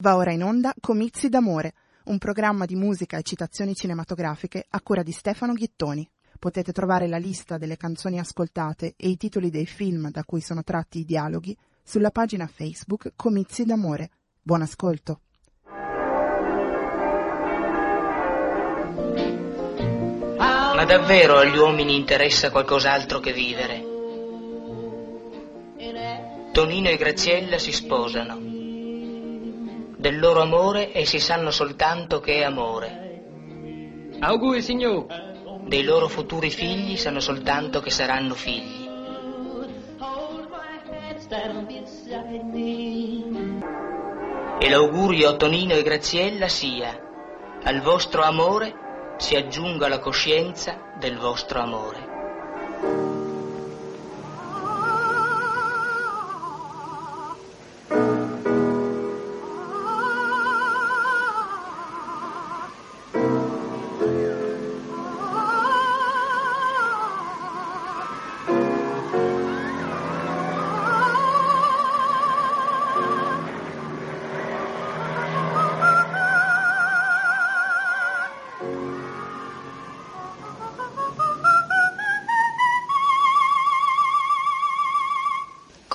Va 0.00 0.16
ora 0.16 0.32
in 0.32 0.42
onda 0.42 0.72
Comizi 0.80 1.28
d'amore, 1.28 1.74
un 2.04 2.16
programma 2.16 2.64
di 2.64 2.74
musica 2.74 3.18
e 3.18 3.22
citazioni 3.22 3.74
cinematografiche 3.74 4.64
a 4.70 4.80
cura 4.80 5.02
di 5.02 5.12
Stefano 5.12 5.52
Ghittoni. 5.52 6.08
Potete 6.38 6.72
trovare 6.72 7.06
la 7.06 7.18
lista 7.18 7.58
delle 7.58 7.76
canzoni 7.76 8.18
ascoltate 8.18 8.94
e 8.96 9.08
i 9.10 9.18
titoli 9.18 9.50
dei 9.50 9.66
film 9.66 10.10
da 10.10 10.24
cui 10.24 10.40
sono 10.40 10.62
tratti 10.62 11.00
i 11.00 11.04
dialoghi 11.04 11.54
sulla 11.82 12.10
pagina 12.10 12.46
Facebook 12.46 13.12
Comizi 13.14 13.66
d'amore. 13.66 14.08
Buon 14.40 14.62
ascolto. 14.62 15.20
Ma 20.38 20.84
davvero 20.86 21.36
agli 21.36 21.58
uomini 21.58 21.94
interessa 21.94 22.50
qualcos'altro 22.50 23.20
che 23.20 23.34
vivere? 23.34 23.84
Tonino 26.52 26.88
e 26.88 26.96
Graziella 26.96 27.58
si 27.58 27.70
sposano. 27.70 28.49
Del 30.00 30.18
loro 30.18 30.40
amore 30.40 30.96
essi 30.96 31.20
sanno 31.20 31.50
soltanto 31.50 32.20
che 32.20 32.36
è 32.36 32.42
amore. 32.42 33.20
Auguri, 34.18 34.62
signor. 34.62 35.04
Dei 35.66 35.82
loro 35.82 36.08
futuri 36.08 36.48
figli 36.48 36.96
sanno 36.96 37.20
soltanto 37.20 37.80
che 37.80 37.90
saranno 37.90 38.32
figli. 38.32 38.88
E 44.58 44.70
l'augurio 44.70 45.28
a 45.28 45.36
Tonino 45.36 45.74
e 45.74 45.82
Graziella 45.82 46.48
sia, 46.48 46.98
al 47.62 47.82
vostro 47.82 48.22
amore 48.22 49.14
si 49.18 49.36
aggiunga 49.36 49.86
la 49.86 49.98
coscienza 49.98 50.94
del 50.98 51.18
vostro 51.18 51.60
amore. 51.60 53.09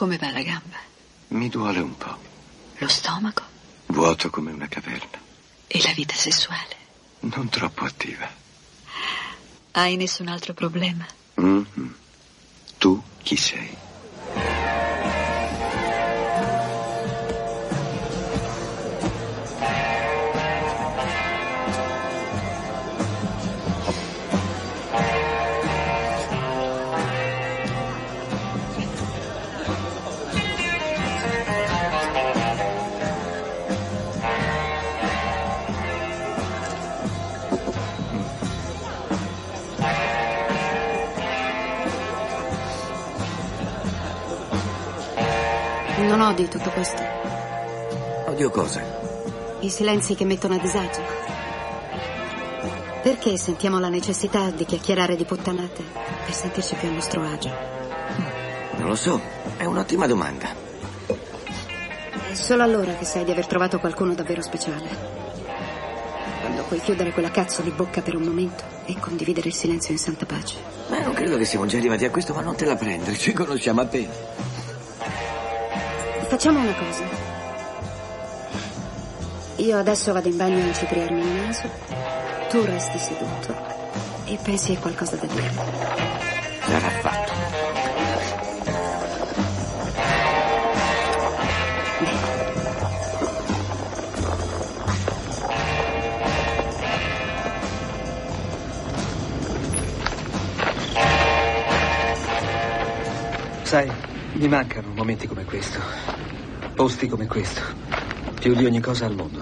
Come 0.05 0.17
va 0.17 0.29
la 0.29 0.43
gamba? 0.43 0.77
Mi 1.29 1.49
duole 1.49 1.79
un 1.79 1.97
po'. 1.97 2.15
Lo 2.77 2.87
stomaco? 2.87 3.41
Vuoto 3.87 4.29
come 4.29 4.51
una 4.51 4.67
caverna. 4.67 5.19
E 5.65 5.81
la 5.81 5.93
vita 5.93 6.13
sessuale? 6.13 6.75
Non 7.21 7.49
troppo 7.49 7.85
attiva. 7.85 8.29
Hai 9.71 9.95
nessun 9.95 10.27
altro 10.27 10.53
problema? 10.53 11.07
Mm-hmm. 11.41 11.93
Tu 12.77 13.01
chi 13.23 13.35
sei? 13.35 13.64
Odi 46.27 46.47
tutto 46.47 46.69
questo. 46.71 47.01
Odio 48.25 48.49
cosa? 48.49 48.81
I 49.59 49.69
silenzi 49.69 50.15
che 50.15 50.25
mettono 50.25 50.55
a 50.55 50.57
disagio. 50.57 51.01
Perché 53.03 53.37
sentiamo 53.37 53.79
la 53.79 53.89
necessità 53.89 54.49
di 54.49 54.65
chiacchierare 54.65 55.15
di 55.15 55.25
puttanate 55.25 55.83
per 56.25 56.33
sentirci 56.33 56.75
più 56.75 56.87
a 56.87 56.91
nostro 56.91 57.21
agio? 57.21 57.53
Non 58.77 58.87
lo 58.87 58.95
so, 58.95 59.21
è 59.57 59.65
un'ottima 59.65 60.07
domanda. 60.07 60.47
È 61.07 62.33
solo 62.33 62.63
allora 62.63 62.95
che 62.95 63.05
sai 63.05 63.23
di 63.23 63.31
aver 63.31 63.45
trovato 63.45 63.79
qualcuno 63.79 64.15
davvero 64.15 64.41
speciale. 64.41 65.13
Quando 66.41 66.63
puoi 66.63 66.81
chiudere 66.81 67.11
quella 67.11 67.29
cazzo 67.29 67.61
di 67.61 67.69
bocca 67.69 68.01
per 68.01 68.15
un 68.15 68.23
momento 68.23 68.63
e 68.85 68.97
condividere 68.99 69.49
il 69.49 69.53
silenzio 69.53 69.93
in 69.93 69.99
santa 69.99 70.25
pace. 70.25 70.57
Ma 70.89 70.99
non 71.01 71.13
credo 71.13 71.37
che 71.37 71.45
siamo 71.45 71.67
già 71.67 71.77
arrivati 71.77 72.05
a 72.05 72.09
questo, 72.09 72.33
ma 72.33 72.41
non 72.41 72.55
te 72.55 72.65
la 72.65 72.75
prendere, 72.75 73.15
ci 73.17 73.31
conosciamo 73.31 73.81
appena. 73.81 74.54
Facciamo 76.27 76.59
una 76.59 76.73
cosa. 76.73 77.03
Io 79.57 79.77
adesso 79.77 80.11
vado 80.11 80.27
in 80.27 80.35
bagno 80.35 80.57
a 80.57 80.65
incipriarmi 80.67 81.21
il 81.21 81.27
naso, 81.27 81.69
tu 82.49 82.63
resti 82.65 82.97
seduto 82.97 83.55
e 84.25 84.37
pensi 84.41 84.73
a 84.73 84.79
qualcosa 84.79 85.15
da 85.15 85.27
dire. 85.27 85.51
Sarà 86.65 86.89
fatto. 86.99 87.33
Sai, 103.63 103.91
mi 104.33 104.47
mancano 104.47 104.89
momenti 104.93 105.27
come 105.27 105.45
questo. 105.45 106.14
Posti 106.75 107.07
come 107.07 107.25
questo. 107.25 107.61
Più 108.37 108.53
di 108.53 108.65
ogni 108.65 108.81
cosa 108.81 109.05
al 109.05 109.15
mondo. 109.15 109.41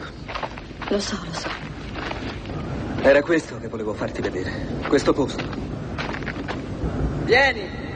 Lo 0.90 1.00
so, 1.00 1.18
lo 1.26 1.34
so. 1.34 1.50
Era 3.02 3.24
questo 3.24 3.58
che 3.58 3.68
volevo 3.68 3.96
farti 3.96 4.22
vedere. 4.22 4.52
Questo 4.88 5.14
posto. 5.14 5.44
Vieni! 7.24 7.93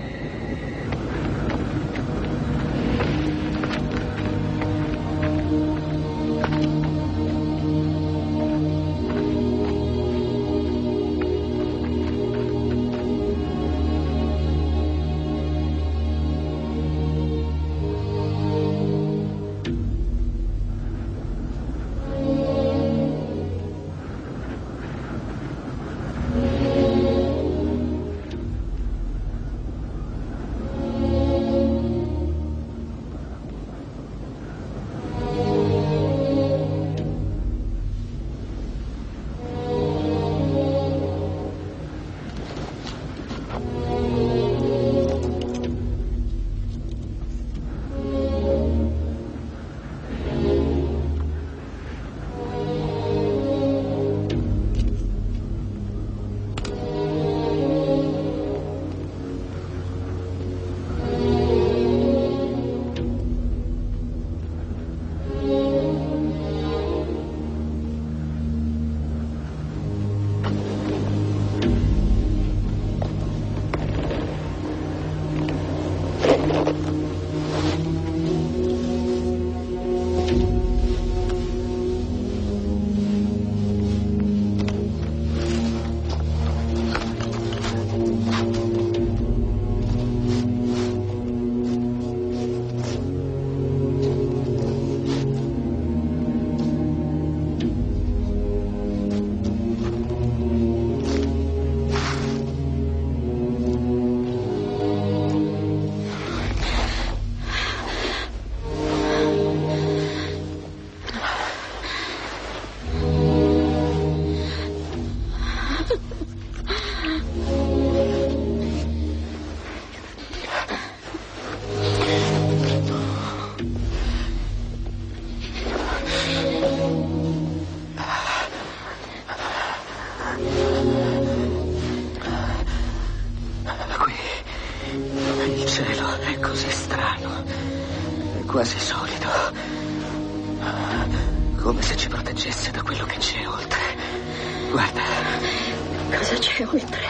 Cosa 146.09 146.35
c'è 146.37 146.65
oltre? 146.65 147.01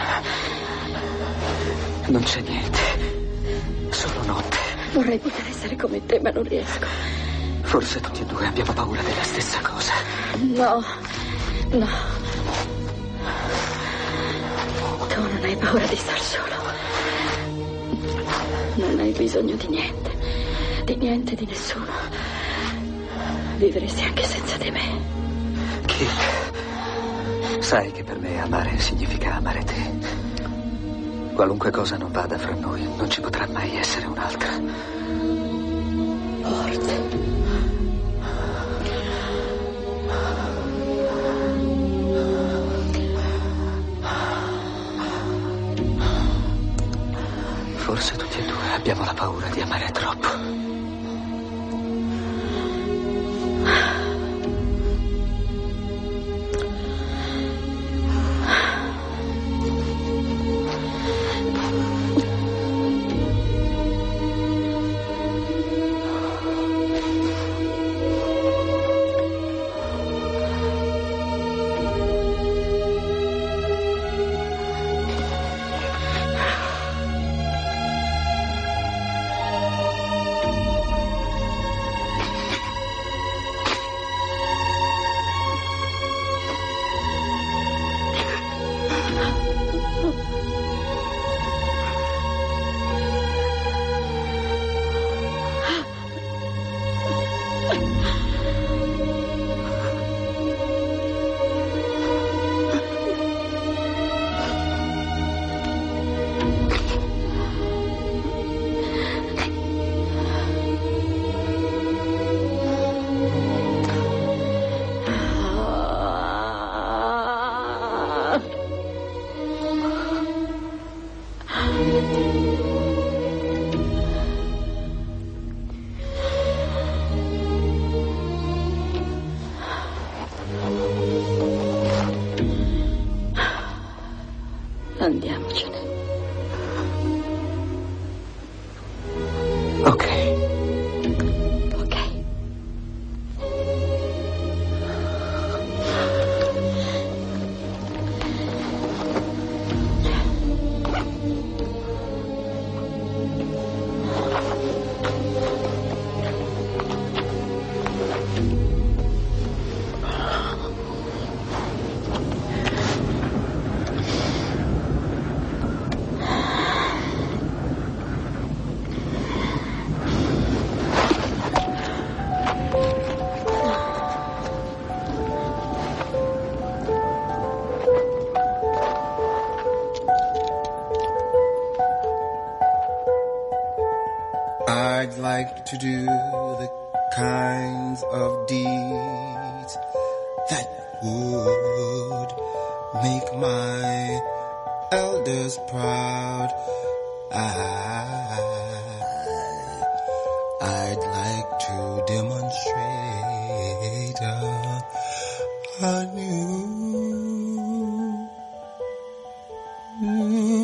Non 2.08 2.24
c'è 2.24 2.42
niente. 2.42 2.80
Solo 3.90 4.24
notte. 4.26 4.58
Vorrei 4.94 5.20
poter 5.20 5.46
essere 5.48 5.76
come 5.76 6.06
te, 6.06 6.20
ma 6.20 6.30
non 6.32 6.44
riesco. 6.44 6.86
Forse 7.62 8.00
tutti 8.00 8.22
e 8.22 8.26
due 8.26 8.48
abbiamo 8.48 8.74
paura 8.74 9.02
della 9.02 9.24
stessa 9.24 9.60
cosa. 9.62 9.94
No, 10.40 10.84
no. 11.72 11.88
Tu 15.08 15.22
non 15.22 15.40
hai 15.44 15.56
paura 15.58 15.86
di 15.86 15.96
star 15.96 16.20
solo. 16.22 16.56
Non 18.76 19.00
hai 19.00 19.12
bisogno 19.12 19.56
di 19.56 19.68
niente. 19.68 20.16
Di 20.86 20.96
niente, 20.96 21.36
di 21.36 21.46
nessuno. 21.46 21.92
Vivresti 23.58 24.04
anche 24.04 24.24
senza 24.24 24.58
di 24.58 24.72
me. 24.72 25.02
Kate, 25.86 26.57
sai 27.60 27.92
che 27.92 28.04
per 28.04 28.20
me 28.20 28.42
amare 28.42 28.78
significa 28.80 29.36
amare 29.36 29.64
te. 29.64 30.16
Qualunque 31.34 31.72
cosa 31.72 31.98
non 31.98 32.12
vada 32.12 32.38
fra 32.38 32.54
noi, 32.54 32.88
non 32.96 33.10
ci 33.10 33.22
potrà 33.22 33.48
mai 33.48 33.78
essere 33.78 34.08
un'altra. 34.08 34.50
Forse. 36.42 37.26
Forse 47.76 48.16
tutti 48.16 48.38
e 48.40 48.46
due 48.46 48.74
abbiamo 48.76 49.06
la 49.06 49.14
paura 49.14 49.48
di 49.50 49.62
amare 49.62 49.92
troppo. 49.92 50.67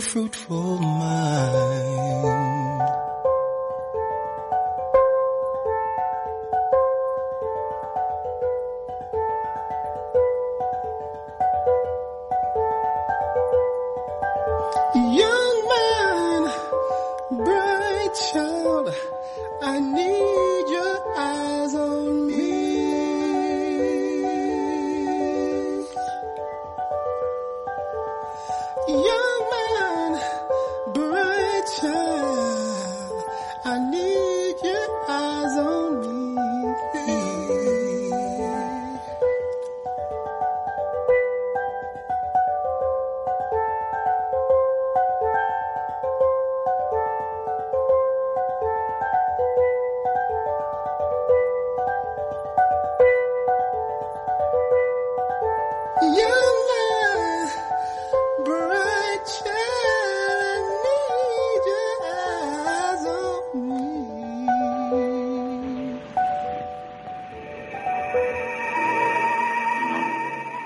Fruitful 0.04 0.80
mind. 0.80 2.43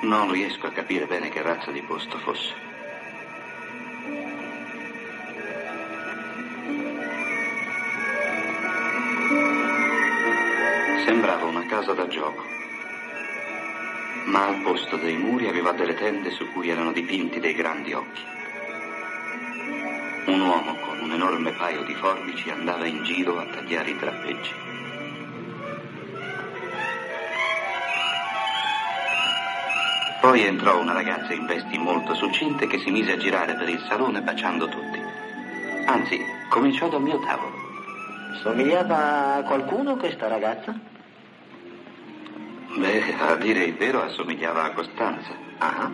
Non 0.02 0.32
riesco 0.32 0.68
a 0.68 0.72
capire 0.72 1.06
bene 1.06 1.30
che 1.30 1.42
razza 1.42 1.72
di 1.72 1.82
posto 1.82 2.18
fosse. 2.20 2.54
Sembrava 11.06 11.46
una 11.46 11.66
casa 11.66 11.94
da 11.94 12.08
gioco, 12.08 12.44
ma 14.26 14.48
al 14.48 14.62
posto 14.62 14.98
dei 14.98 15.18
muri 15.18 15.48
aveva 15.48 15.72
delle 15.72 15.96
tende 15.96 16.32
su 16.32 16.52
cui 16.52 16.70
erano 16.70 16.92
dipinti 16.92 17.40
dei 17.40 17.54
grandi 17.54 17.94
occhi. 17.94 18.22
Un 20.26 20.42
uomo 20.42 20.76
con 20.80 21.00
un 21.00 21.12
enorme 21.12 21.52
paio 21.52 21.84
di 21.84 21.96
forbici 21.96 22.50
andava 22.50 22.86
in 22.86 23.04
giro 23.04 23.40
a 23.40 23.46
tagliare 23.46 23.90
i 23.90 23.98
drappeggi. 23.98 24.67
Poi 30.28 30.44
entrò 30.44 30.78
una 30.82 30.92
ragazza 30.92 31.32
in 31.32 31.46
vesti 31.46 31.78
molto 31.78 32.14
succinte 32.14 32.68
che 32.68 32.80
si 32.80 32.92
mise 32.92 33.14
a 33.14 33.18
girare 33.18 33.56
per 33.56 33.70
il 33.70 33.82
salone 33.88 34.22
baciando 34.22 34.68
tutti. 34.68 35.02
Anzi, 35.86 36.22
cominciò 36.50 36.90
dal 36.90 37.02
mio 37.02 37.18
tavolo. 37.20 37.54
Somigliava 38.42 39.36
a 39.36 39.44
qualcuno 39.44 39.96
questa 39.96 40.28
ragazza? 40.28 40.78
Beh, 42.76 43.16
a 43.18 43.36
dire 43.36 43.64
il 43.64 43.76
vero 43.76 44.04
assomigliava 44.04 44.66
a 44.66 44.72
Costanza. 44.72 45.32
Ah, 45.60 45.94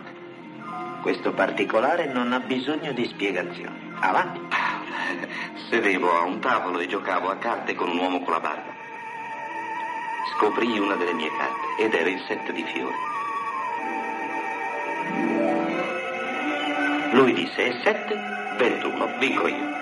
questo 1.00 1.30
particolare 1.30 2.12
non 2.12 2.32
ha 2.32 2.40
bisogno 2.40 2.90
di 2.90 3.06
spiegazioni. 3.06 3.92
Avanti. 4.00 4.40
Sedevo 5.70 6.12
a 6.12 6.22
un 6.22 6.40
tavolo 6.40 6.80
e 6.80 6.88
giocavo 6.88 7.30
a 7.30 7.36
carte 7.36 7.76
con 7.76 7.88
un 7.88 7.98
uomo 7.98 8.20
con 8.22 8.32
la 8.32 8.40
barba. 8.40 8.72
Scoprì 10.34 10.76
una 10.76 10.96
delle 10.96 11.12
mie 11.12 11.30
carte 11.38 11.84
ed 11.84 11.94
era 11.94 12.08
il 12.08 12.20
set 12.26 12.50
di 12.50 12.64
fiori. 12.64 13.12
Lui 17.14 17.32
disse, 17.32 17.64
è 17.64 17.80
7, 17.84 18.56
21, 18.58 19.18
vinco 19.18 19.46
io. 19.46 19.72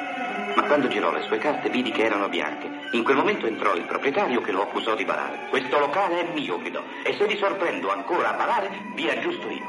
Ma 0.55 0.65
quando 0.65 0.87
girò 0.89 1.11
le 1.11 1.23
sue 1.23 1.39
carte 1.39 1.71
vidi 1.71 1.91
che 1.91 2.05
erano 2.05 2.29
bianche. 2.29 2.69
In 2.91 3.03
quel 3.03 3.17
momento 3.17 3.47
entrò 3.47 3.75
il 3.75 3.87
proprietario 3.87 4.43
che 4.43 4.53
lo 4.53 4.61
accusò 4.61 4.95
di 4.95 5.07
barare. 5.07 5.47
Questo 5.49 5.79
locale 5.79 6.21
è 6.21 6.33
mio, 6.35 6.59
gridò, 6.59 6.83
e 7.03 7.15
se 7.15 7.27
vi 7.27 7.39
sorprendo 7.39 7.91
ancora 7.91 8.35
a 8.35 8.37
barare, 8.37 8.69
vi 8.93 9.09
aggiusto 9.09 9.49
io. 9.49 9.65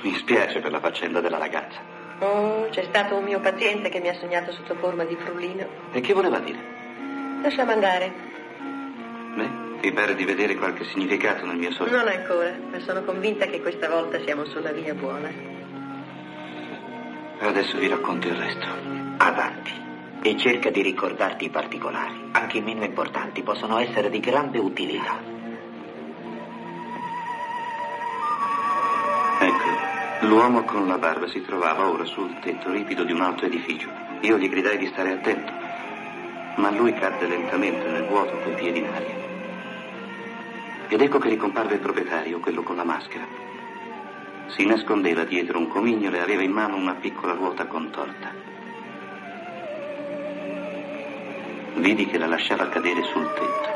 Mi 0.00 0.14
spiace 0.14 0.60
per 0.60 0.70
la 0.70 0.80
faccenda 0.80 1.20
della 1.20 1.36
ragazza. 1.36 1.78
Oh, 2.20 2.66
c'è 2.70 2.84
stato 2.84 3.16
un 3.16 3.24
mio 3.24 3.40
paziente 3.40 3.90
che 3.90 4.00
mi 4.00 4.08
ha 4.08 4.14
sognato 4.14 4.50
sotto 4.52 4.76
forma 4.76 5.04
di 5.04 5.14
frullino. 5.16 5.68
E 5.92 6.00
che 6.00 6.14
voleva 6.14 6.38
dire? 6.38 6.58
Lasciamo 7.42 7.72
andare. 7.72 8.12
Beh, 9.34 9.65
ti 9.80 9.92
pare 9.92 10.14
di 10.14 10.24
vedere 10.24 10.54
qualche 10.56 10.84
significato 10.84 11.44
nel 11.46 11.56
mio 11.56 11.70
sogno? 11.72 11.96
Non 11.96 12.08
ancora, 12.08 12.54
ma 12.70 12.78
sono 12.80 13.02
convinta 13.02 13.46
che 13.46 13.60
questa 13.60 13.88
volta 13.88 14.20
siamo 14.22 14.44
sulla 14.46 14.72
via 14.72 14.94
buona. 14.94 15.30
Adesso 17.38 17.78
vi 17.78 17.88
racconto 17.88 18.28
il 18.28 18.34
resto. 18.34 18.66
Avanti. 19.18 19.84
E 20.22 20.36
cerca 20.38 20.70
di 20.70 20.82
ricordarti 20.82 21.44
i 21.44 21.50
particolari. 21.50 22.30
Anche 22.32 22.58
i 22.58 22.62
meno 22.62 22.84
importanti 22.84 23.42
possono 23.42 23.78
essere 23.78 24.10
di 24.10 24.18
grande 24.20 24.58
utilità. 24.58 25.18
Ecco, 29.38 30.26
l'uomo 30.26 30.64
con 30.64 30.88
la 30.88 30.98
barba 30.98 31.28
si 31.28 31.44
trovava 31.44 31.88
ora 31.88 32.04
sul 32.04 32.38
tetto 32.40 32.70
ripido 32.70 33.04
di 33.04 33.12
un 33.12 33.20
alto 33.20 33.44
edificio. 33.44 33.88
Io 34.22 34.38
gli 34.38 34.48
gridai 34.48 34.78
di 34.78 34.86
stare 34.86 35.12
attento, 35.12 35.52
ma 36.56 36.70
lui 36.70 36.94
cadde 36.94 37.26
lentamente 37.26 37.86
nel 37.86 38.06
vuoto 38.06 38.36
coi 38.38 38.54
piedi 38.54 38.78
in 38.78 38.86
aria. 38.86 39.25
Ed 40.88 41.00
ecco 41.00 41.18
che 41.18 41.28
ricomparve 41.28 41.74
il 41.74 41.80
proprietario, 41.80 42.38
quello 42.38 42.62
con 42.62 42.76
la 42.76 42.84
maschera. 42.84 43.26
Si 44.46 44.64
nascondeva 44.64 45.24
dietro 45.24 45.58
un 45.58 45.66
comignolo 45.66 46.16
e 46.16 46.20
aveva 46.20 46.42
in 46.42 46.52
mano 46.52 46.76
una 46.76 46.94
piccola 46.94 47.34
ruota 47.34 47.66
contorta. 47.66 48.32
Vidi 51.74 52.06
che 52.06 52.18
la 52.18 52.26
lasciava 52.26 52.68
cadere 52.68 53.02
sul 53.02 53.28
tetto. 53.34 53.74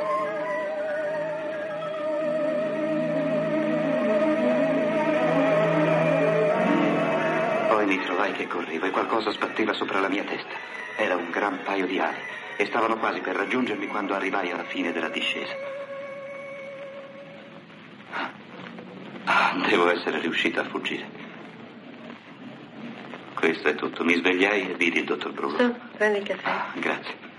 Poi 7.69 7.87
mi 7.87 8.01
trovai 8.03 8.33
che 8.33 8.47
correvo 8.47 8.87
e 8.87 8.91
qualcosa 8.91 9.33
sbatteva 9.33 9.73
sopra 9.73 9.99
la 9.99 10.09
mia 10.09 10.23
testa. 10.23 10.55
Era 10.97 11.17
un 11.17 11.29
gran 11.31 11.59
paio 11.65 11.87
di 11.87 11.99
ali 11.99 12.21
e 12.57 12.67
stavano 12.67 12.97
quasi 12.99 13.21
per 13.21 13.35
raggiungermi 13.35 13.89
quando 13.89 14.15
arrivai 14.15 14.53
alla 14.53 14.65
fine 14.65 14.93
della 14.93 15.09
discesa. 15.09 15.70
Devo 19.69 19.91
essere 19.91 20.21
riuscito 20.21 20.61
a 20.61 20.65
fuggire. 20.65 21.29
Questo 23.35 23.69
è 23.69 23.75
tutto. 23.75 24.05
Mi 24.05 24.15
svegliai 24.15 24.71
e 24.71 24.75
vidi 24.75 24.99
il 24.99 25.05
dottor 25.05 25.33
Bruno. 25.33 25.57
Su, 25.57 25.75
prendi 25.97 26.19
il 26.19 26.25
caffè. 26.25 26.49
Ah, 26.49 26.73
grazie. 26.75 27.30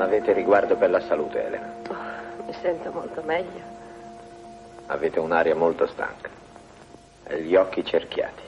Non 0.00 0.08
avete 0.08 0.32
riguardo 0.32 0.76
per 0.76 0.88
la 0.88 1.00
salute, 1.00 1.44
Elena. 1.44 1.74
Mi 2.46 2.54
sento 2.54 2.90
molto 2.90 3.20
meglio. 3.20 3.60
Avete 4.86 5.20
un'aria 5.20 5.54
molto 5.54 5.86
stanca 5.86 6.30
e 7.24 7.42
gli 7.42 7.54
occhi 7.54 7.84
cerchiati. 7.84 8.40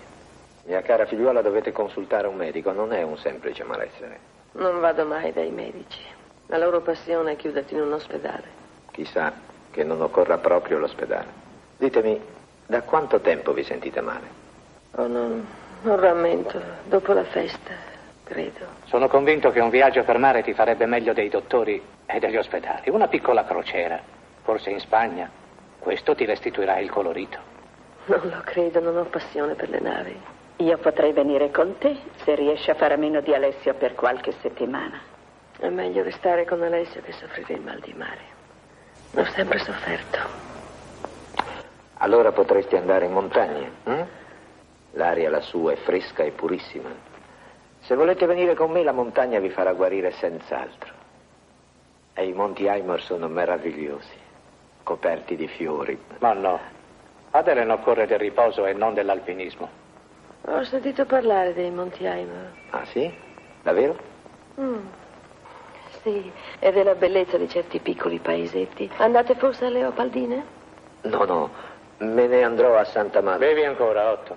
Mia 0.65 0.81
cara 0.81 1.05
figliuola, 1.05 1.43
dovete 1.43 1.71
consultare 1.71 2.27
un 2.27 2.37
medico, 2.37 2.73
non 2.73 2.95
è 2.95 3.03
un 3.03 3.19
semplice 3.19 3.65
malessere. 3.65 4.19
Non 4.53 4.81
vado 4.81 5.05
mai 5.05 5.31
dai 5.35 5.51
medici. 5.51 6.01
La 6.47 6.57
loro 6.57 6.81
passione 6.81 7.33
è 7.33 7.37
chiuderti 7.37 7.75
in 7.75 7.83
un 7.83 7.93
ospedale. 7.93 8.45
Chissà 8.91 9.31
che 9.71 9.85
non 9.85 10.01
occorra 10.01 10.39
proprio 10.39 10.79
l'ospedale. 10.79 11.29
Ditemi, 11.77 12.19
da 12.65 12.81
quanto 12.81 13.21
tempo 13.21 13.53
vi 13.53 13.63
sentite 13.63 14.01
male? 14.01 14.27
Oh, 14.93 15.07
non, 15.07 15.47
non 15.83 16.01
rammento. 16.01 16.59
Dopo 16.85 17.13
la 17.13 17.25
festa, 17.25 17.92
credo. 18.25 18.67
Sono 18.85 19.09
convinto 19.09 19.51
che 19.51 19.61
un 19.61 19.71
viaggio 19.71 20.05
per 20.05 20.19
mare 20.19 20.43
ti 20.43 20.53
farebbe 20.55 20.87
meglio 20.87 21.13
dei 21.13 21.29
dottori 21.29 21.83
e 22.07 22.19
degli 22.19 22.37
ospedali. 22.37 22.91
Una 22.91 23.09
piccola 23.09 23.45
crociera, 23.45 24.01
forse 24.43 24.71
in 24.71 24.81
Spagna. 24.81 25.31
Questo 25.79 26.15
ti 26.15 26.25
restituirà 26.25 26.79
il 26.79 26.91
colorito. 26.91 27.39
Non 28.07 28.21
lo 28.29 28.41
credo, 28.45 28.81
non 28.81 28.97
ho 28.97 29.05
passione 29.05 29.55
per 29.55 29.69
le 29.69 29.81
navi. 29.81 30.21
Io 30.57 30.79
potrei 30.79 31.13
venire 31.13 31.51
con 31.51 31.77
te 31.79 31.97
se 32.25 32.35
riesci 32.35 32.71
a 32.71 32.75
fare 32.75 32.95
a 32.95 32.97
meno 32.97 33.21
di 33.21 33.35
Alessio 33.35 33.75
per 33.75 33.95
qualche 33.95 34.33
settimana. 34.41 35.01
È 35.59 35.69
meglio 35.69 36.03
restare 36.03 36.45
con 36.45 36.63
Alessio 36.63 37.01
che 37.03 37.13
soffrire 37.13 37.55
il 37.55 37.61
mal 37.61 37.81
di 37.81 37.93
mare. 37.97 38.31
L'ho 39.13 39.25
sempre 39.27 39.59
sofferto. 39.59 40.19
Allora 41.99 42.33
potresti 42.33 42.77
andare 42.77 43.07
in 43.07 43.13
montagna. 43.13 43.69
hm? 43.85 44.03
L'aria 44.93 45.31
lassù 45.31 45.67
è 45.67 45.77
fresca 45.77 46.23
e 46.23 46.31
purissima. 46.33 46.91
Se 47.83 47.97
volete 47.97 48.27
venire 48.27 48.55
con 48.55 48.71
me, 48.71 48.83
la 48.83 48.93
montagna 48.93 49.41
vi 49.41 49.51
farà 49.51 49.73
guarire 49.73 50.13
senz'altro. 50.13 50.93
E 52.15 52.27
i 52.27 52.33
monti 52.33 52.69
Aimor 52.69 53.01
sono 53.01 53.27
meravigliosi, 53.27 54.17
coperti 54.83 55.35
di 55.35 55.49
fiori. 55.49 55.99
Ma 56.19 56.33
no. 56.33 56.61
Ad 57.31 57.49
Elena 57.49 57.75
occorre 57.75 58.07
del 58.07 58.19
riposo 58.19 58.67
e 58.67 58.73
non 58.73 58.95
dell'alpinismo. 58.95 59.69
Ho 60.47 60.65
sentito 60.65 61.07
parlare 61.07 61.55
dei 61.55 61.71
Monti 61.71 62.07
Aimor. 62.07 62.51
Ah, 62.71 62.85
sì? 62.87 63.13
Davvero? 63.63 63.97
Mm. 64.61 64.87
Sì, 66.03 66.33
e 66.59 66.73
della 66.73 66.95
bellezza 66.95 67.37
di 67.37 67.49
certi 67.49 67.79
piccoli 67.79 68.19
paesetti. 68.19 68.91
Andate 68.97 69.35
forse 69.37 69.67
a 69.67 69.69
Leopaldine? 69.71 70.45
No, 71.03 71.25
no, 71.25 71.51
me 71.99 72.27
ne 72.27 72.43
andrò 72.43 72.77
a 72.77 72.85
Santa 72.85 73.21
Madre. 73.23 73.55
Bevi 73.55 73.65
ancora, 73.65 74.11
Otto? 74.11 74.37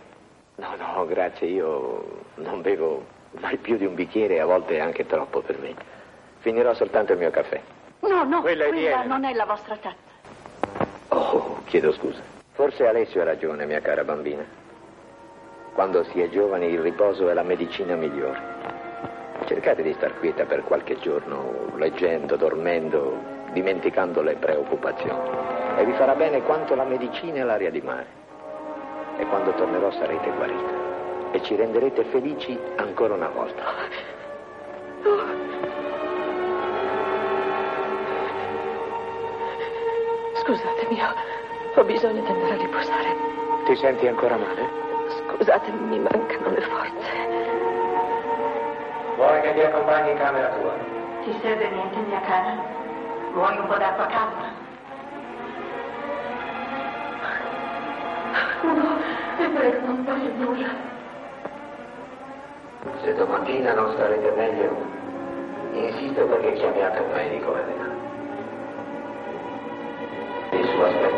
No, 0.56 0.76
no, 0.78 1.06
grazie, 1.06 1.48
io 1.48 2.22
non 2.36 2.62
bevo 2.62 3.04
mai 3.40 3.58
più 3.58 3.78
di 3.78 3.86
un 3.86 3.96
bicchiere, 3.96 4.40
a 4.40 4.46
volte 4.46 4.76
è 4.76 4.80
anche 4.80 5.06
troppo 5.06 5.42
per 5.42 5.58
me. 5.60 5.74
Finirò 6.40 6.74
soltanto 6.74 7.14
il 7.14 7.20
mio 7.20 7.32
caffè. 7.32 7.60
No, 8.02 8.24
no, 8.24 8.42
Quella 8.42 8.66
è 8.66 8.68
Elena. 8.68 9.04
non 9.04 9.24
è 9.26 9.34
la 9.34 9.46
vostra 9.46 9.76
tazza. 9.78 10.86
Oh, 11.10 11.62
chiedo 11.66 11.92
scusa. 11.94 12.22
Forse 12.54 12.86
Alessio 12.88 13.22
ha 13.22 13.26
ragione, 13.26 13.66
mia 13.66 13.82
cara 13.82 14.04
bambina. 14.04 14.44
Quando 15.74 16.04
si 16.06 16.22
è 16.22 16.30
giovani 16.30 16.68
il 16.68 16.80
riposo 16.80 17.28
è 17.30 17.34
la 17.34 17.44
medicina 17.44 17.96
migliore. 17.96 18.54
Cercate 19.46 19.82
di 19.84 19.94
star 19.94 20.18
quieta 20.20 20.46
per 20.46 20.64
qualche 20.64 20.98
giorno, 21.00 21.72
leggendo, 21.76 22.36
dormendo, 22.36 23.18
dimenticando 23.52 24.22
le 24.22 24.36
preoccupazioni. 24.36 25.30
E 25.78 25.86
vi 25.86 25.92
farà 25.94 26.16
bene 26.16 26.42
quanto 26.44 26.76
la 26.76 26.86
medicina 26.86 27.40
e 27.40 27.44
l'aria 27.44 27.70
di 27.72 27.82
mare. 27.82 28.06
E 29.18 29.26
quando 29.26 29.52
tornerò 29.54 29.92
sarete 29.92 30.30
guarita. 30.32 30.85
E 31.36 31.44
ci 31.44 31.54
renderete 31.54 32.06
felici 32.06 32.58
ancora 32.78 33.14
una 33.14 33.28
volta. 33.28 33.62
Scusatemi, 40.36 41.02
ho, 41.02 41.14
ho 41.76 41.84
bisogno 41.84 42.22
di 42.22 42.32
andare 42.32 42.54
a 42.54 42.56
riposare. 42.56 43.16
Ti 43.66 43.76
senti 43.76 44.08
ancora 44.08 44.38
male? 44.38 44.70
Scusatemi, 45.10 45.78
mi 45.78 46.00
mancano 46.00 46.52
le 46.52 46.62
forze. 46.62 47.12
Vuoi 49.18 49.42
che 49.42 49.54
ti 49.56 49.60
accompagni 49.60 50.12
in 50.12 50.18
camera 50.18 50.48
tua? 50.56 50.74
Ti 51.26 51.38
serve 51.42 51.70
niente, 51.70 51.98
mia 52.08 52.22
cara? 52.22 52.56
Vuoi 53.34 53.58
un 53.58 53.68
po' 53.68 53.76
d'acqua 53.76 54.06
calda? 54.06 54.54
No, 58.64 58.98
ti 59.36 59.48
prego, 59.50 59.86
non 59.86 60.04
voglio 60.06 60.32
nulla. 60.38 60.95
Se 63.06 63.14
domattina 63.14 63.72
non 63.76 63.94
starete 63.94 64.32
meglio, 64.32 64.76
insisto 65.74 66.26
perché 66.26 66.54
chiamiate 66.54 67.02
un 67.02 67.12
medico, 67.12 67.56
Elena. 67.56 67.94
Il 70.50 70.66
suo 70.66 70.86
aspetto 70.86 71.15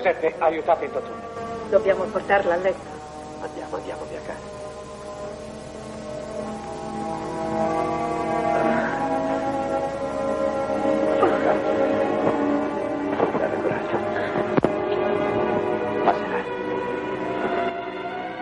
Giuseppe, 0.00 0.34
aiutate 0.38 0.86
il 0.86 0.92
dottore. 0.92 1.20
Dobbiamo 1.68 2.04
portarla 2.04 2.54
a 2.54 2.56
letto. 2.56 2.88
Andiamo, 3.42 3.76
andiamo 3.76 4.04
via 4.08 4.20
casa. 4.24 4.58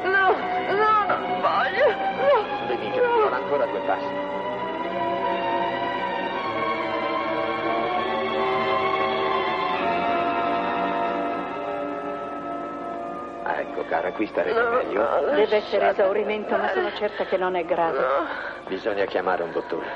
No, 0.04 0.30
no, 0.76 1.06
non 1.08 1.40
voglio. 1.40 1.86
No. 2.22 2.66
Benissimo, 2.68 3.16
no. 3.16 3.34
ancora 3.34 3.66
due 3.66 3.80
passi. 3.80 4.57
Ecco, 13.78 13.84
cara, 13.88 14.12
qui 14.12 14.26
starete 14.26 14.60
meglio. 14.60 15.06
Deve 15.34 15.56
essere 15.56 15.90
esaurimento, 15.90 16.56
ma 16.56 16.68
sono 16.68 16.92
certa 16.92 17.24
che 17.24 17.36
non 17.36 17.54
è 17.54 17.64
grave. 17.64 17.98
Bisogna 18.66 19.04
chiamare 19.04 19.42
un 19.44 19.52
dottore. 19.52 19.86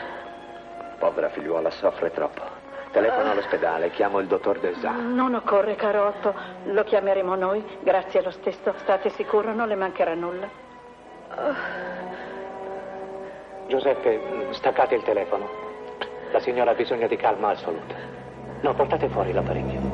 Povera 0.99 1.29
figliuola, 1.31 1.71
soffre 1.71 2.11
troppo. 2.13 2.61
Telefono 2.93 3.31
all'ospedale, 3.31 3.91
chiamo 3.91 4.19
il 4.19 4.27
dottor 4.27 4.61
Desà. 4.61 4.91
Non 4.91 5.35
occorre, 5.35 5.75
caro 5.77 6.07
Otto. 6.09 6.35
Lo 6.65 6.85
chiameremo 6.85 7.35
noi. 7.35 7.79
Grazie 7.81 8.23
lo 8.23 8.31
stesso. 8.31 8.75
State 8.79 9.09
sicuro, 9.11 9.53
non 9.55 9.67
le 9.67 9.75
mancherà 9.75 10.15
nulla. 10.15 10.49
Giuseppe, 13.67 14.49
staccate 14.51 14.95
il 14.95 15.03
telefono. 15.03 15.49
La 16.31 16.41
signora 16.41 16.73
ha 16.73 16.75
bisogno 16.75 17.09
di 17.09 17.17
calma 17.17 17.51
assoluta. 17.51 17.95
No, 18.61 18.75
portate 18.75 19.09
fuori 19.09 19.33
l'apparecchio. 19.33 19.92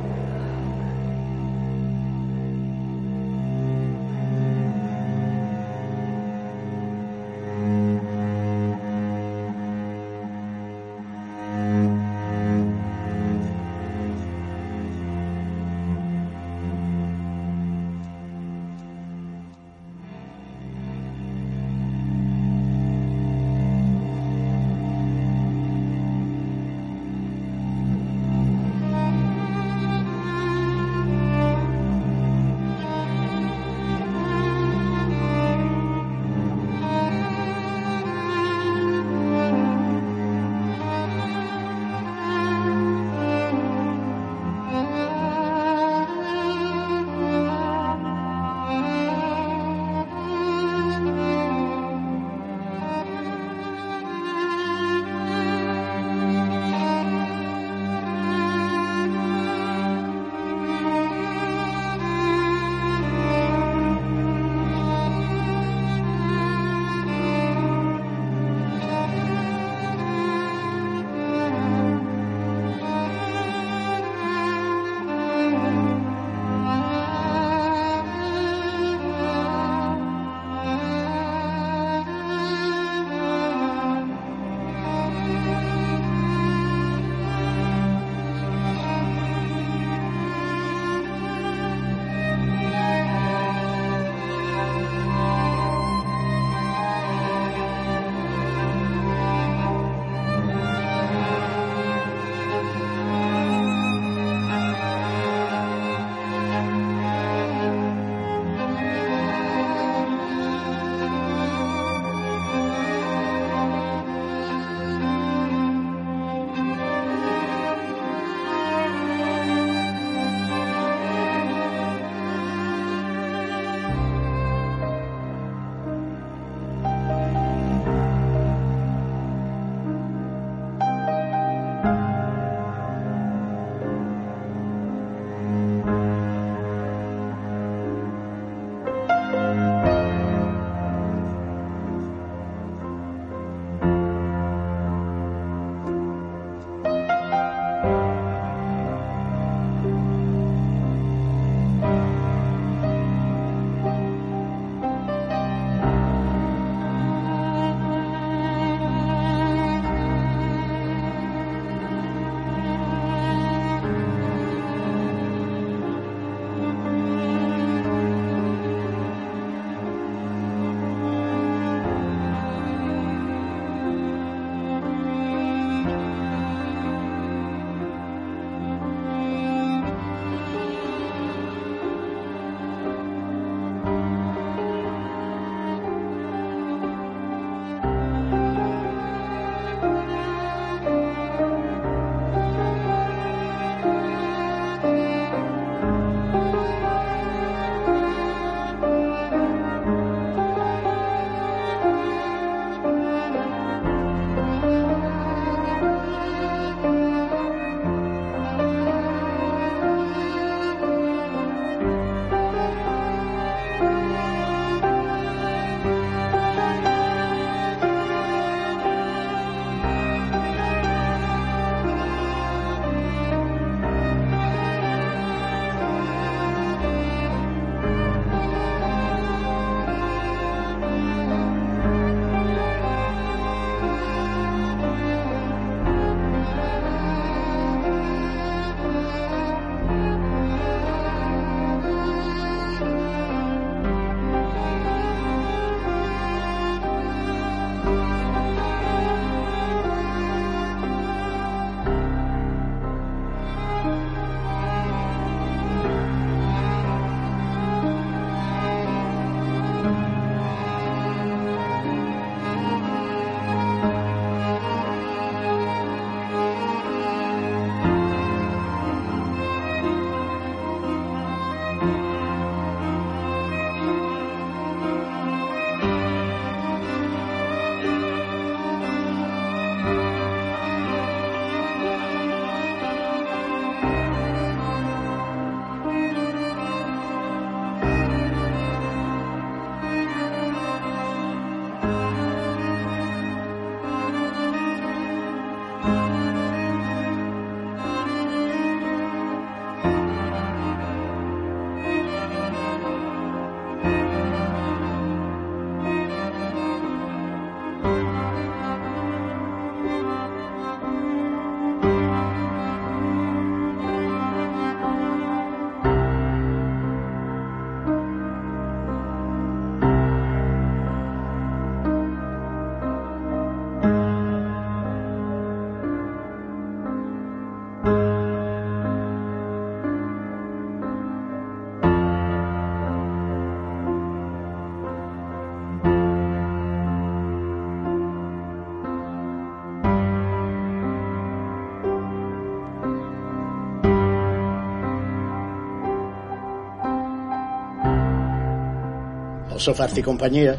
Posso 349.59 349.75
farti 349.75 350.03
compagnia? 350.03 350.57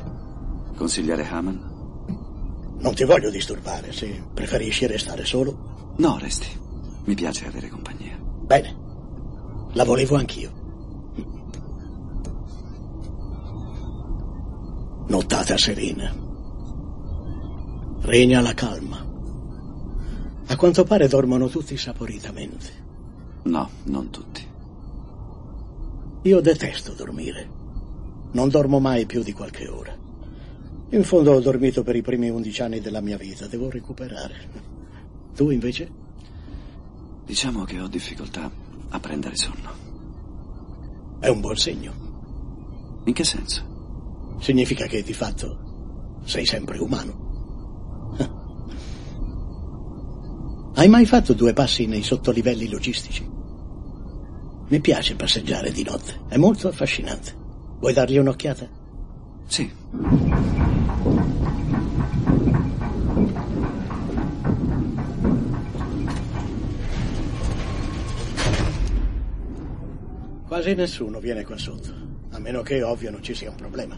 Consigliere 0.75 1.25
Haman? 1.25 2.75
Non 2.79 2.93
ti 2.93 3.05
voglio 3.05 3.29
disturbare, 3.29 3.93
se 3.93 4.21
preferisci 4.33 4.87
restare 4.87 5.23
solo. 5.23 5.93
No, 5.99 6.17
resti. 6.19 6.47
Mi 7.05 7.15
piace 7.15 7.47
avere 7.47 7.69
compagnia. 7.69 8.19
Bene, 8.19 8.75
la 9.71 9.85
volevo 9.85 10.17
anch'io. 10.17 10.51
Nottata 15.07 15.57
serena. 15.57 16.13
Regna 18.01 18.41
la 18.41 18.53
calma. 18.53 18.97
A 20.45 20.55
quanto 20.57 20.83
pare 20.83 21.07
dormono 21.07 21.47
tutti 21.47 21.77
saporitamente. 21.77 22.67
No, 23.43 23.69
non 23.83 24.09
tutti. 24.09 24.45
Io 26.23 26.41
detesto 26.41 26.91
dormire. 26.91 27.58
Non 28.31 28.49
dormo 28.49 28.79
mai 28.79 29.05
più 29.05 29.23
di 29.23 29.33
qualche 29.33 29.67
ora. 29.67 29.97
In 30.91 31.03
fondo 31.03 31.33
ho 31.33 31.39
dormito 31.39 31.83
per 31.83 31.95
i 31.95 32.01
primi 32.01 32.29
undici 32.29 32.61
anni 32.61 32.79
della 32.79 33.01
mia 33.01 33.17
vita, 33.17 33.47
devo 33.47 33.69
recuperare. 33.69 34.67
Tu 35.35 35.49
invece? 35.49 35.89
Diciamo 37.25 37.63
che 37.63 37.79
ho 37.79 37.87
difficoltà 37.87 38.51
a 38.89 38.99
prendere 38.99 39.35
sonno. 39.35 39.71
È 41.19 41.27
un 41.27 41.39
buon 41.41 41.57
segno. 41.57 43.01
In 43.05 43.13
che 43.13 43.23
senso? 43.23 44.37
Significa 44.39 44.85
che 44.85 45.03
di 45.03 45.13
fatto 45.13 46.19
sei 46.23 46.45
sempre 46.45 46.77
umano. 46.79 47.27
Hai 50.75 50.87
mai 50.87 51.05
fatto 51.05 51.33
due 51.33 51.53
passi 51.53 51.87
nei 51.87 52.03
sottolivelli 52.03 52.69
logistici? 52.69 53.27
Mi 54.67 54.79
piace 54.79 55.15
passeggiare 55.15 55.71
di 55.71 55.83
notte, 55.83 56.21
è 56.29 56.37
molto 56.37 56.67
affascinante. 56.67 57.38
Vuoi 57.79 57.93
dargli 57.93 58.17
un'occhiata? 58.17 58.67
Sì. 59.47 59.71
Quasi 70.45 70.73
nessuno 70.73 71.19
viene 71.19 71.45
qua 71.45 71.57
sotto, 71.57 71.93
a 72.31 72.39
meno 72.39 72.61
che, 72.63 72.83
ovvio, 72.83 73.11
non 73.11 73.23
ci 73.23 73.33
sia 73.33 73.49
un 73.49 73.55
problema. 73.55 73.97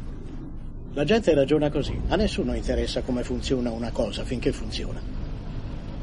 La 0.94 1.04
gente 1.04 1.34
ragiona 1.34 1.72
così, 1.72 2.00
a 2.10 2.15
nessuno 2.15 2.54
interessa 2.54 3.02
come 3.02 3.24
funziona 3.24 3.72
una 3.72 3.89
cosa 3.89 4.24
finché 4.24 4.52
funziona. 4.52 5.02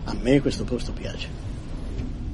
A 0.04 0.16
me 0.20 0.40
questo 0.40 0.64
posto 0.64 0.92
piace. 0.92 1.28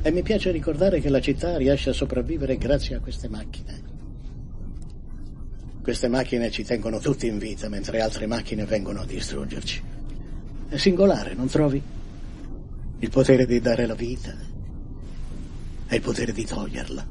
E 0.00 0.10
mi 0.10 0.22
piace 0.22 0.50
ricordare 0.52 1.00
che 1.00 1.10
la 1.10 1.20
città 1.20 1.58
riesce 1.58 1.90
a 1.90 1.92
sopravvivere 1.92 2.56
grazie 2.56 2.96
a 2.96 3.00
queste 3.00 3.28
macchine. 3.28 3.83
Queste 5.84 6.08
macchine 6.08 6.50
ci 6.50 6.64
tengono 6.64 6.98
tutti 6.98 7.26
in 7.26 7.36
vita, 7.36 7.68
mentre 7.68 8.00
altre 8.00 8.26
macchine 8.26 8.64
vengono 8.64 9.02
a 9.02 9.04
distruggerci. 9.04 9.82
È 10.70 10.78
singolare, 10.78 11.34
non 11.34 11.46
trovi? 11.46 11.80
Il 13.00 13.10
potere 13.10 13.44
di 13.44 13.60
dare 13.60 13.84
la 13.84 13.94
vita 13.94 14.34
e 15.86 15.94
il 15.94 16.00
potere 16.00 16.32
di 16.32 16.46
toglierla. 16.46 17.06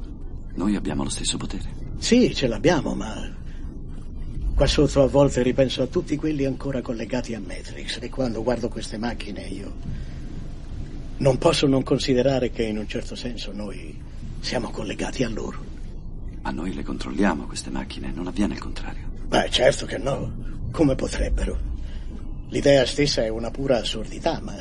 Noi 0.55 0.75
abbiamo 0.75 1.03
lo 1.03 1.09
stesso 1.11 1.37
potere. 1.37 1.69
Sì, 1.99 2.33
ce 2.33 2.47
l'abbiamo, 2.47 2.95
ma 2.95 3.31
qua 4.55 4.65
sotto 4.65 5.03
a 5.03 5.07
volte 5.07 5.43
ripenso 5.43 5.83
a 5.83 5.87
tutti 5.87 6.15
quelli 6.15 6.45
ancora 6.45 6.81
collegati 6.81 7.35
a 7.35 7.39
Matrix 7.39 7.99
e 8.01 8.09
quando 8.09 8.41
guardo 8.41 8.69
queste 8.69 8.97
macchine 8.97 9.41
io 9.41 9.71
non 11.17 11.37
posso 11.37 11.67
non 11.67 11.83
considerare 11.83 12.49
che 12.49 12.63
in 12.63 12.79
un 12.79 12.87
certo 12.87 13.13
senso 13.13 13.51
noi 13.51 13.95
siamo 14.39 14.71
collegati 14.71 15.23
a 15.23 15.29
loro. 15.29 15.72
Ma 16.43 16.51
noi 16.51 16.73
le 16.73 16.83
controlliamo 16.83 17.45
queste 17.45 17.69
macchine, 17.69 18.11
non 18.13 18.27
avviene 18.27 18.53
il 18.53 18.59
contrario. 18.59 19.09
Beh, 19.27 19.49
certo 19.49 19.85
che 19.85 19.97
no. 19.97 20.31
Come 20.71 20.95
potrebbero? 20.95 21.57
L'idea 22.49 22.85
stessa 22.85 23.23
è 23.23 23.29
una 23.29 23.49
pura 23.49 23.79
assurdità, 23.79 24.39
ma 24.41 24.53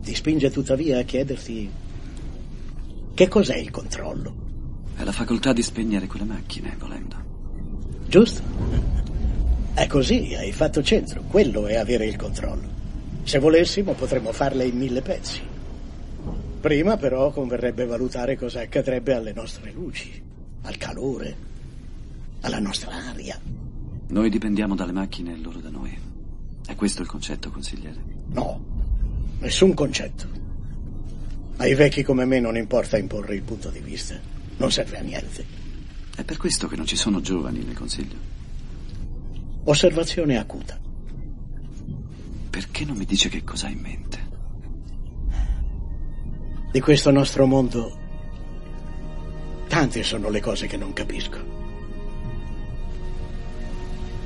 ti 0.00 0.14
spinge 0.14 0.50
tuttavia 0.50 0.98
a 0.98 1.02
chiederti 1.02 1.70
che 3.14 3.28
cos'è 3.28 3.56
il 3.56 3.70
controllo? 3.70 4.34
È 4.96 5.04
la 5.04 5.12
facoltà 5.12 5.52
di 5.52 5.62
spegnere 5.62 6.08
quelle 6.08 6.24
macchine, 6.24 6.74
volendo. 6.76 7.16
Giusto? 8.08 8.42
È 9.72 9.86
così, 9.86 10.34
hai 10.34 10.50
fatto 10.50 10.82
centro. 10.82 11.22
Quello 11.22 11.66
è 11.66 11.76
avere 11.76 12.06
il 12.06 12.16
controllo. 12.16 12.68
Se 13.22 13.38
volessimo 13.38 13.92
potremmo 13.92 14.32
farle 14.32 14.64
in 14.64 14.76
mille 14.76 15.00
pezzi. 15.00 15.40
Prima 16.60 16.96
però 16.96 17.30
converrebbe 17.30 17.84
valutare 17.86 18.36
cosa 18.36 18.62
accadrebbe 18.62 19.14
alle 19.14 19.32
nostre 19.32 19.70
luci, 19.70 20.22
al 20.64 20.76
calore, 20.76 21.36
alla 22.40 22.58
nostra 22.58 22.94
aria. 22.94 23.40
Noi 24.08 24.30
dipendiamo 24.30 24.74
dalle 24.74 24.92
macchine 24.92 25.32
e 25.32 25.38
loro 25.38 25.60
da 25.60 25.70
noi. 25.70 25.96
È 26.66 26.74
questo 26.74 27.02
il 27.02 27.08
concetto, 27.08 27.50
consigliere? 27.50 28.02
No, 28.28 28.60
nessun 29.40 29.74
concetto. 29.74 30.42
Ai 31.56 31.74
vecchi 31.74 32.02
come 32.02 32.24
me 32.24 32.40
non 32.40 32.56
importa 32.56 32.98
imporre 32.98 33.34
il 33.34 33.42
punto 33.42 33.70
di 33.70 33.80
vista. 33.80 34.18
Non 34.56 34.70
serve 34.70 34.98
a 34.98 35.02
niente. 35.02 35.44
È 36.16 36.24
per 36.24 36.36
questo 36.36 36.66
che 36.68 36.76
non 36.76 36.86
ci 36.86 36.96
sono 36.96 37.20
giovani 37.20 37.62
nel 37.62 37.76
consiglio. 37.76 38.16
Osservazione 39.64 40.38
acuta. 40.38 40.78
Perché 42.50 42.84
non 42.84 42.96
mi 42.96 43.04
dice 43.04 43.28
che 43.28 43.44
cosa 43.44 43.66
ha 43.66 43.70
in 43.70 43.80
mente? 43.80 44.32
Di 46.70 46.80
questo 46.80 47.10
nostro 47.10 47.46
mondo, 47.46 47.98
tante 49.84 50.02
sono 50.02 50.30
le 50.30 50.40
cose 50.40 50.66
che 50.66 50.78
non 50.78 50.94
capisco. 50.94 51.38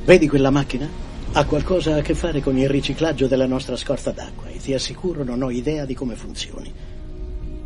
Vedi 0.05 0.29
quella 0.29 0.51
macchina? 0.51 0.89
Ha 1.33 1.45
qualcosa 1.45 1.97
a 1.97 2.01
che 2.01 2.15
fare 2.15 2.41
con 2.41 2.57
il 2.57 2.69
riciclaggio 2.69 3.27
della 3.27 3.47
nostra 3.47 3.77
scorta 3.77 4.13
d'acqua 4.13 4.49
e 4.49 4.59
ti 4.59 4.73
assicuro 4.73 5.25
non 5.25 5.43
ho 5.43 5.51
idea 5.51 5.85
di 5.85 5.95
come 5.95 6.15
funzioni. 6.15 6.73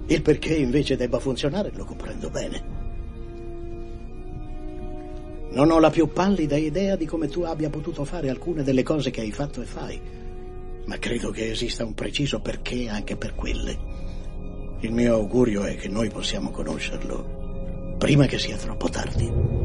Il 0.06 0.22
perché 0.22 0.54
invece 0.54 0.96
debba 0.96 1.18
funzionare 1.18 1.70
lo 1.74 1.84
comprendo 1.84 2.30
bene. 2.30 2.80
Non 5.50 5.70
ho 5.70 5.78
la 5.78 5.90
più 5.90 6.10
pallida 6.10 6.56
idea 6.56 6.96
di 6.96 7.04
come 7.04 7.28
tu 7.28 7.42
abbia 7.42 7.68
potuto 7.68 8.04
fare 8.06 8.30
alcune 8.30 8.62
delle 8.62 8.82
cose 8.82 9.10
che 9.10 9.20
hai 9.20 9.32
fatto 9.32 9.60
e 9.60 9.66
fai, 9.66 10.00
ma 10.86 10.98
credo 10.98 11.30
che 11.30 11.50
esista 11.50 11.84
un 11.84 11.92
preciso 11.92 12.40
perché 12.40 12.88
anche 12.88 13.16
per 13.16 13.34
quelle. 13.34 13.78
Il 14.80 14.92
mio 14.92 15.14
augurio 15.14 15.64
è 15.64 15.76
che 15.76 15.88
noi 15.88 16.08
possiamo 16.08 16.50
conoscerlo 16.50 17.41
prima 18.02 18.26
che 18.26 18.36
sia 18.36 18.56
troppo 18.56 18.88
tardi. 18.88 19.61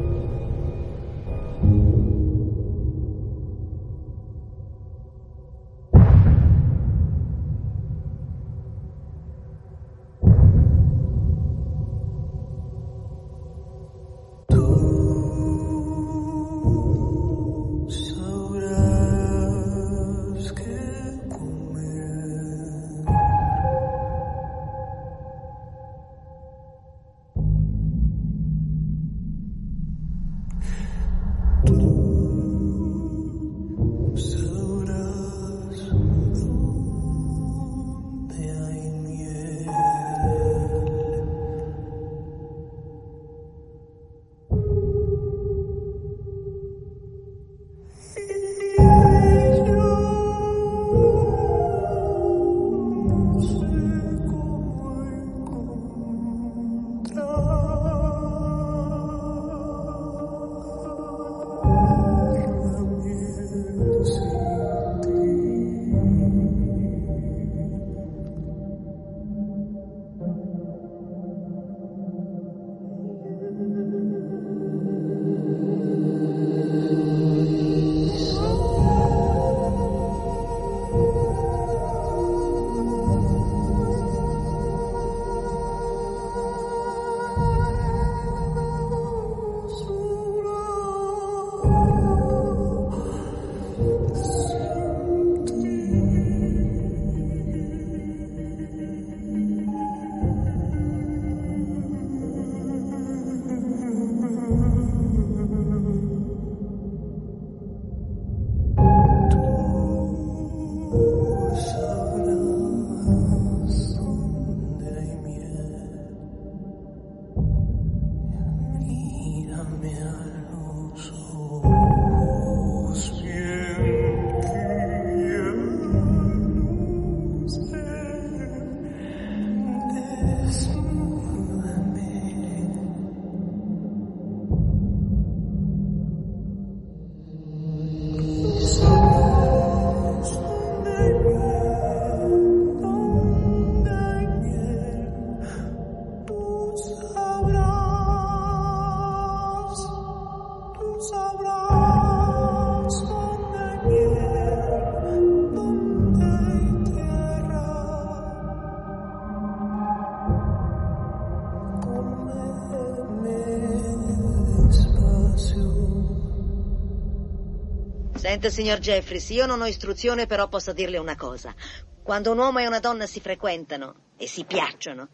Sente, 168.38 168.52
signor 168.52 168.78
Jeffries, 168.78 169.32
io 169.32 169.48
non 169.48 169.62
ho 169.62 169.66
istruzione, 169.66 170.28
però 170.28 170.48
posso 170.48 170.72
dirle 170.72 171.00
una 171.00 171.16
cosa. 171.16 171.56
Quando 172.04 172.32
un 172.34 172.38
uomo 172.38 172.60
e 172.60 172.68
una 172.68 172.78
donna 172.78 173.08
si 173.08 173.20
frequentano 173.20 173.96
e 174.16 174.28
si 174.28 174.46
piacciono, 174.46 175.08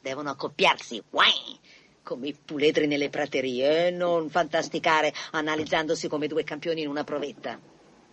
devono 0.00 0.30
accoppiarsi, 0.30 1.02
uai, 1.10 1.58
come 2.04 2.28
i 2.28 2.36
puledri 2.36 2.86
nelle 2.86 3.10
praterie, 3.10 3.88
e 3.88 3.90
non 3.90 4.30
fantasticare 4.30 5.12
analizzandosi 5.32 6.06
come 6.06 6.28
due 6.28 6.44
campioni 6.44 6.82
in 6.82 6.86
una 6.86 7.02
provetta. 7.02 7.58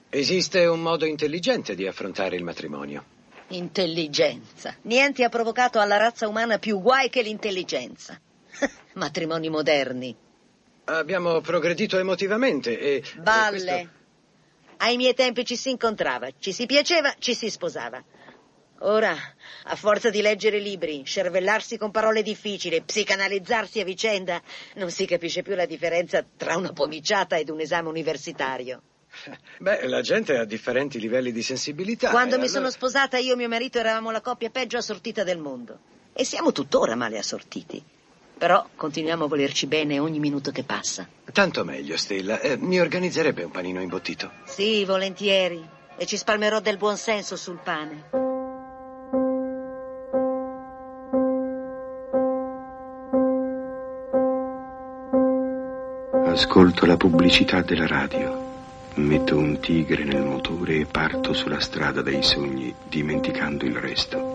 Esiste 0.10 0.66
un 0.66 0.82
modo 0.82 1.06
intelligente 1.06 1.76
di 1.76 1.86
affrontare 1.86 2.36
il 2.36 2.44
matrimonio. 2.44 3.06
Intelligenza. 3.50 4.76
Niente 4.82 5.24
ha 5.24 5.30
provocato 5.30 5.80
alla 5.80 5.98
razza 5.98 6.28
umana 6.28 6.58
più 6.58 6.82
guai 6.82 7.10
che 7.12 7.22
l'intelligenza. 7.22 8.20
Matrimoni 8.94 9.48
moderni. 9.48 10.16
Abbiamo 10.86 11.40
progredito 11.42 12.00
emotivamente 12.00 12.80
e... 12.80 13.04
Balle. 13.22 13.58
e 13.58 13.62
questo- 13.68 14.04
Ai 14.78 14.98
miei 14.98 15.14
tempi 15.14 15.46
ci 15.46 15.56
si 15.56 15.70
incontrava, 15.70 16.30
ci 16.40 16.52
si 16.52 16.66
piaceva, 16.66 17.14
ci 17.20 17.34
si 17.34 17.50
sposava. 17.50 18.04
Ora, 18.80 19.16
a 19.64 19.76
forza 19.76 20.10
di 20.10 20.22
leggere 20.22 20.60
libri, 20.60 21.04
scervellarsi 21.06 21.78
con 21.78 21.92
parole 21.92 22.22
difficili, 22.22 22.82
psicanalizzarsi 22.82 23.80
a 23.80 23.84
vicenda, 23.86 24.42
non 24.76 24.92
si 24.92 25.06
capisce 25.06 25.44
più 25.44 25.56
la 25.56 25.66
differenza 25.66 26.26
tra 26.36 26.58
una 26.58 26.74
pomiciata 26.74 27.38
ed 27.38 27.50
un 27.50 27.62
esame 27.62 27.88
universitario. 27.88 28.82
Beh, 29.60 29.88
la 29.88 30.02
gente 30.02 30.38
ha 30.38 30.44
differenti 30.44 31.00
livelli 31.00 31.32
di 31.32 31.42
sensibilità. 31.42 32.10
Quando 32.10 32.36
e 32.36 32.38
mi 32.38 32.44
allora- 32.44 32.60
sono 32.60 32.70
sposata 32.70 33.18
io 33.18 33.34
e 33.34 33.38
mio 33.38 33.48
marito 33.48 33.80
eravamo 33.80 34.12
la 34.12 34.20
coppia 34.20 34.50
peggio 34.50 34.78
assortita 34.78 35.24
del 35.24 35.38
mondo. 35.38 35.80
E 36.12 36.26
siamo 36.26 36.52
tuttora 36.52 36.96
male 36.96 37.18
assortiti. 37.18 37.82
Però 38.38 38.68
continuiamo 38.76 39.26
a 39.26 39.28
volerci 39.28 39.66
bene 39.66 40.00
ogni 40.00 40.20
minuto 40.20 40.52
che 40.52 40.64
passa. 40.64 41.08
Tanto 41.32 41.64
meglio, 41.64 41.98
Stella. 41.98 42.40
Eh, 42.40 42.58
mi 42.58 42.80
organizzerebbe 42.80 43.44
un 43.44 43.52
panino 43.52 43.82
imbottito. 43.82 44.32
Sì, 44.44 44.84
volentieri. 44.84 45.66
E 45.98 46.06
ci 46.06 46.18
spalmerò 46.18 46.60
del 46.60 46.78
buon 46.78 46.98
senso 46.98 47.38
sul 47.38 47.60
pane. 47.64 48.24
Ascolto 56.26 56.86
la 56.86 56.98
pubblicità 56.98 57.62
della 57.62 57.88
radio. 57.88 58.44
Metto 58.96 59.38
un 59.38 59.60
tigre 59.62 60.04
nel 60.04 60.24
motore 60.24 60.80
e 60.80 60.86
parto 60.86 61.32
sulla 61.32 61.62
strada 61.62 62.02
dei 62.02 62.22
sogni, 62.24 62.76
dimenticando 62.84 63.64
il 63.64 63.76
resto. 63.78 64.35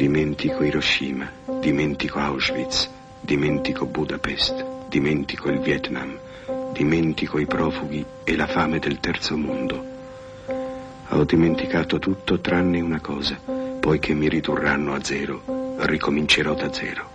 Dimentico 0.00 0.64
Hiroshima, 0.64 1.30
dimentico 1.60 2.18
Auschwitz, 2.20 2.88
dimentico 3.20 3.84
Budapest, 3.84 4.88
dimentico 4.88 5.50
il 5.50 5.58
Vietnam, 5.58 6.18
dimentico 6.72 7.38
i 7.38 7.44
profughi 7.44 8.02
e 8.24 8.34
la 8.34 8.46
fame 8.46 8.78
del 8.78 8.98
terzo 8.98 9.36
mondo. 9.36 9.84
Ho 11.10 11.24
dimenticato 11.24 11.98
tutto 11.98 12.40
tranne 12.40 12.80
una 12.80 12.98
cosa, 13.02 13.38
poiché 13.78 14.14
mi 14.14 14.30
ridurranno 14.30 14.94
a 14.94 15.04
zero, 15.04 15.42
ricomincerò 15.80 16.54
da 16.54 16.72
zero. 16.72 17.08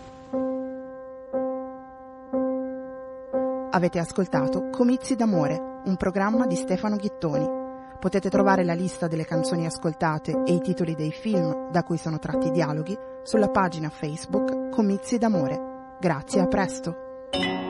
Avete 3.72 3.98
ascoltato 3.98 4.70
Comizi 4.70 5.16
d'amore, 5.16 5.60
un 5.86 5.98
programma 5.98 6.46
di 6.46 6.56
Stefano 6.56 6.98
Ghittoni. 6.98 7.65
Potete 8.00 8.30
trovare 8.30 8.64
la 8.64 8.74
lista 8.74 9.08
delle 9.08 9.26
canzoni 9.26 9.66
ascoltate 9.66 10.44
e 10.46 10.54
i 10.54 10.62
titoli 10.62 10.96
dei 10.96 11.12
film 11.12 11.72
da 11.72 11.84
cui 11.84 11.98
sono 11.98 12.20
tratti 12.20 12.48
i 12.48 12.52
dialoghi 12.52 12.98
sulla 13.24 13.50
pagina 13.50 13.90
Facebook 13.90 14.70
Comizi 14.70 15.18
d'amore. 15.18 15.98
Grazie, 16.00 16.42
a 16.42 16.48
presto. 16.48 17.65